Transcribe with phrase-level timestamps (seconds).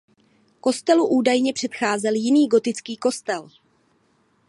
[0.61, 3.47] Kostelu údajně předcházel jiný gotický kostel.